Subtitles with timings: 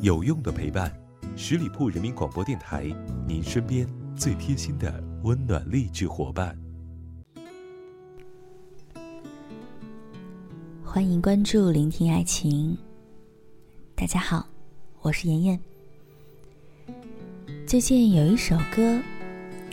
[0.00, 0.92] 有用的陪伴，
[1.36, 2.84] 十里铺人民广播电台，
[3.26, 6.56] 您身边最贴心的温暖励志伙伴。
[10.82, 12.76] 欢迎关注聆听爱情。
[13.94, 14.46] 大家好，
[15.00, 15.60] 我是妍妍。
[17.66, 19.00] 最近有一首歌，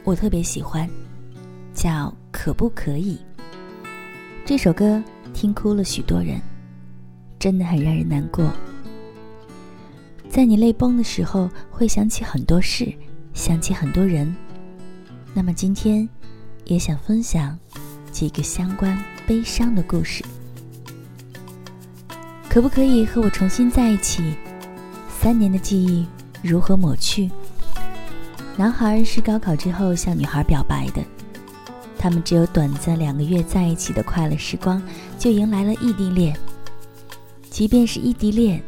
[0.04, 0.90] 我特别喜欢，
[1.74, 1.90] 叫
[2.32, 3.18] 《可不可以》。
[4.46, 6.42] 这首歌听哭了许多人，
[7.38, 8.52] 真的很让人难过。
[10.32, 12.90] 在你泪崩的时候，会想起很多事，
[13.34, 14.34] 想起很多人。
[15.34, 16.08] 那么今天，
[16.64, 17.60] 也想分享
[18.14, 20.24] 几个相关悲伤的故事。
[22.48, 24.24] 可不可以和我重新在一起？
[25.20, 26.08] 三年的记忆
[26.42, 27.30] 如何抹去？
[28.56, 31.04] 男孩是高考之后向女孩表白的，
[31.98, 34.82] 他们只有短暂两个月在一起的快乐时光，
[35.20, 36.34] 就迎来了异地恋。
[37.50, 38.64] 即便是异地恋。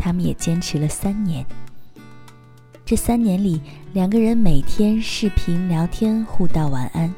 [0.00, 1.44] 他们也坚持了三年。
[2.86, 3.60] 这三年里，
[3.92, 7.14] 两个人每天视频聊天，互道晚安，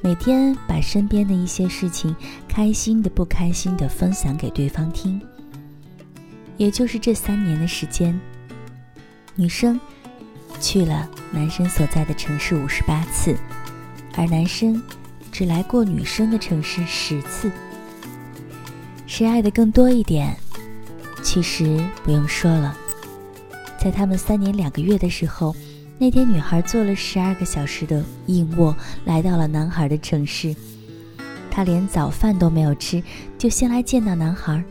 [0.00, 2.16] 每天把身边的一些事情，
[2.48, 5.20] 开心的、不开心的分享给对方听。
[6.56, 8.18] 也就是这三年的时间，
[9.36, 9.78] 女生
[10.60, 13.36] 去了男生所在的城市五十八次，
[14.16, 14.82] 而男生
[15.30, 17.50] 只来过女生的城市十次。
[19.06, 20.36] 谁爱的更多一点？
[21.22, 22.76] 其实不用说了，
[23.78, 25.54] 在他们三年两个月的时候，
[25.98, 30.54] 那天女孩坐了十二个小时的硬卧来到了男孩的城市，
[31.50, 33.02] 她连早饭都没有吃，
[33.38, 34.62] 就先来见到男孩。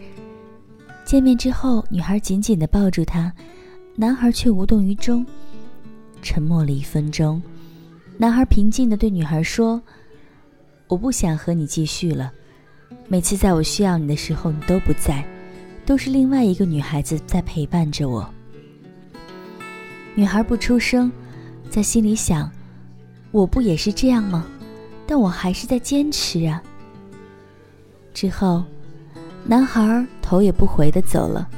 [1.05, 3.31] 见面之后，女孩紧紧地抱住他，
[3.95, 5.25] 男孩却无动于衷。
[6.21, 7.41] 沉默了一分钟，
[8.17, 9.81] 男孩平静地对女孩说
[10.87, 12.31] ：“我不想和你继续了，
[13.07, 15.23] 每次在我需要你的时候，你都不在。”
[15.89, 18.29] 都是另外一个女孩子在陪伴着我。
[20.13, 21.11] 女孩不出声，
[21.67, 22.47] 在心里想：
[23.31, 24.45] 我不也是这样吗？
[25.07, 26.61] 但我还是在坚持啊。
[28.13, 28.63] 之后，
[29.43, 31.49] 男孩头也不回的走了，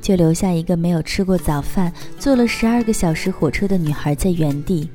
[0.00, 4.88] 就留下一个没有吃过早饭、坐了十二个小时火车的女孩在原地。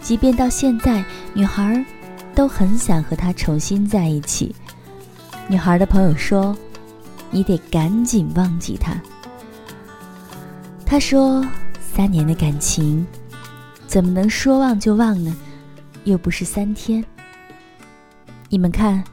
[0.00, 1.04] 即便到现在，
[1.34, 1.86] 女孩
[2.34, 4.52] 都很想和他重新在一起。
[5.46, 6.52] 女孩的朋友说。
[7.30, 9.00] 你得赶紧忘记他。
[10.84, 11.46] 他说
[11.80, 13.06] ：“三年的感情，
[13.86, 15.34] 怎么能说忘就忘呢？
[16.04, 17.04] 又不是三天。”
[18.50, 19.04] 你们看，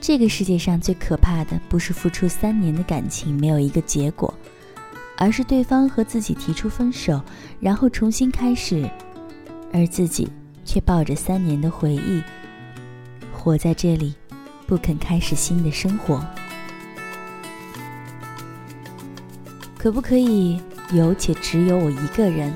[0.00, 4.32] 这个世界上最可怕的，不是付出三年的感情没有一个结果，
[5.16, 7.18] 而是对方和自己提出分手，
[7.58, 8.86] 然后重新开始，
[9.72, 10.28] 而自己
[10.66, 12.22] 却抱着三年的回忆，
[13.32, 14.14] 活在这里，
[14.66, 16.22] 不肯开始新的生活。
[19.84, 20.58] 可不可以
[20.94, 22.50] 有且只有我一个人？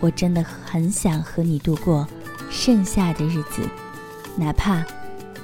[0.00, 2.04] 我真的很想和你度过
[2.50, 3.62] 剩下的日子，
[4.36, 4.84] 哪怕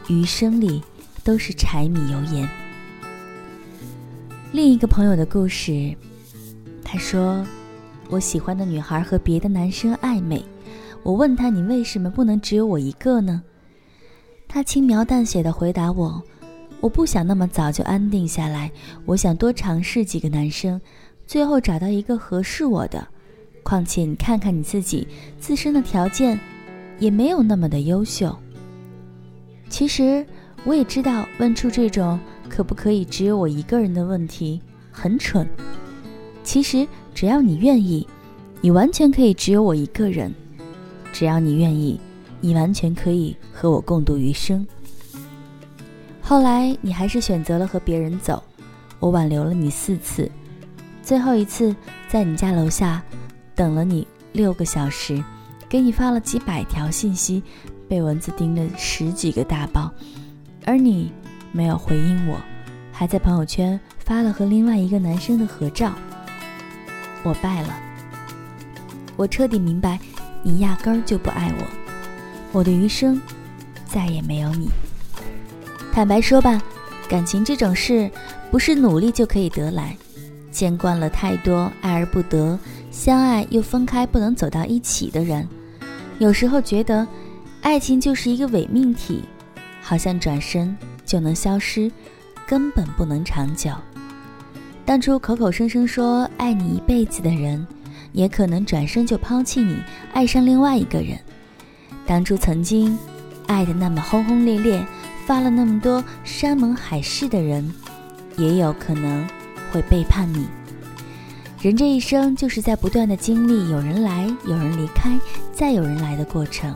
[0.09, 0.83] 余生里
[1.23, 2.49] 都是柴米油盐。
[4.51, 5.95] 另一个朋友的故事，
[6.83, 7.47] 他说
[8.11, 10.45] ：“我喜欢的女孩和别的男生暧昧，
[11.05, 13.45] 我问他你为什么不能只有我一个呢？”
[14.49, 16.21] 他轻描淡写的回答我。
[16.81, 18.71] 我不想那么早就安定下来，
[19.05, 20.81] 我想多尝试几个男生，
[21.27, 23.07] 最后找到一个合适我的。
[23.63, 25.07] 况且你看看你自己
[25.39, 26.41] 自身的条件，
[26.99, 28.35] 也没有那么的优秀。
[29.69, 30.25] 其实
[30.65, 32.19] 我也知道，问出这种
[32.49, 34.61] 可不可以只有我一个人的问题
[34.91, 35.47] 很蠢。
[36.43, 38.07] 其实只要你愿意，
[38.63, 40.35] 你完全可以只有我一个人。
[41.13, 42.01] 只要你愿意，
[42.41, 44.67] 你完全可以和我共度余生。
[46.31, 48.41] 后来你还是选择了和别人走，
[49.01, 50.31] 我挽留了你四次，
[51.03, 51.75] 最后一次
[52.09, 53.03] 在你家楼下
[53.53, 55.21] 等了你六个小时，
[55.69, 57.43] 给你发了几百条信息，
[57.89, 59.93] 被蚊子叮了十几个大包，
[60.65, 61.11] 而你
[61.51, 62.41] 没有回应我，
[62.93, 65.93] 还在朋友圈发了和另外一个男生的合照。
[67.25, 67.77] 我败了，
[69.17, 69.99] 我彻底明白，
[70.45, 71.67] 你压根儿就不爱我，
[72.53, 73.21] 我的余生
[73.85, 74.71] 再也没有你。
[75.93, 76.63] 坦白说吧，
[77.09, 78.11] 感情这种事
[78.51, 79.95] 不是努力就可以得来。
[80.51, 82.59] 见惯了太多爱而不得、
[82.91, 85.47] 相爱又分开不能走到一起的人，
[86.19, 87.07] 有时候觉得
[87.61, 89.23] 爱情就是一个伪命题，
[89.83, 91.91] 好像转身就能消失，
[92.47, 93.71] 根本不能长久。
[94.85, 97.65] 当初口口声声说爱你一辈子的人，
[98.13, 99.77] 也可能转身就抛弃你，
[100.13, 101.19] 爱上另外一个人。
[102.07, 102.99] 当初曾经
[103.47, 104.85] 爱的那么轰轰烈烈。
[105.31, 107.73] 发了那么多山盟海誓的人，
[108.37, 109.25] 也有可能
[109.71, 110.45] 会背叛你，
[111.63, 115.17] 人这一生就是在不断的经历有人来、有人离开、
[115.53, 116.75] 再有人来的过程。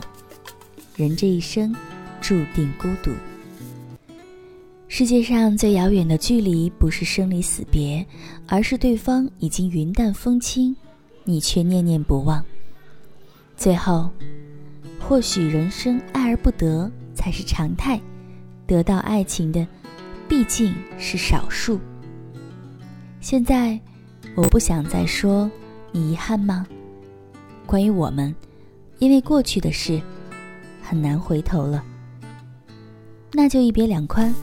[0.95, 1.75] 人这一生
[2.21, 3.11] 注定孤独。
[4.87, 8.05] 世界上最遥远的距离，不是生离死别，
[8.47, 10.73] 而是对方已经云淡风轻，
[11.25, 12.41] 你却念念不忘。
[13.57, 14.09] 最后，
[14.97, 17.99] 或许人生爱而不得才是常态，
[18.67, 19.65] 得到爱情的
[20.27, 21.79] 毕竟是少数。
[23.19, 23.79] 现在。
[24.33, 25.49] 我不想再说，
[25.93, 26.67] 你遗憾吗？
[27.65, 28.35] 关于我们，
[28.99, 30.01] 因为过去的事
[30.81, 31.81] 很难回头了，
[33.31, 34.35] 那就一别两宽，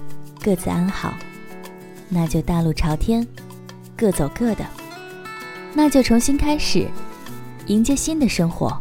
[0.43, 1.11] 各自安好；
[2.09, 3.27] 那就大路朝天，
[3.95, 4.65] 各走各的；
[5.75, 6.89] 那就重新开始，
[7.67, 8.81] 迎接新的生活。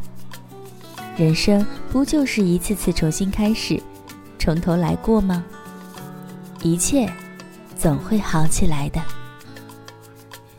[1.17, 3.77] 人生不就是一次次重新开始，
[4.43, 5.45] 从头来过吗？
[6.63, 7.07] 一切
[7.77, 8.99] 总会好起来的。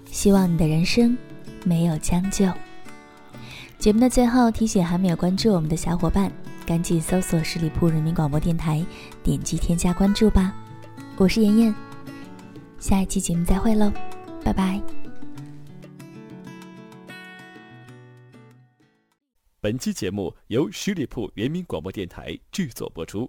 [0.06, 1.18] 希望你的人生
[1.64, 2.48] 没有将就。
[3.80, 6.30] 节目的最后提醒还没有关注我们的小伙伴，
[6.64, 8.86] 赶紧搜索十里铺人民广播电台，
[9.20, 10.54] 点击添加关注吧。
[11.16, 11.74] 我是妍妍，
[12.78, 13.92] 下一期节目再会喽，
[14.44, 14.80] 拜拜。
[19.60, 23.28] 本期节目由十里铺人民广播电台制作播出。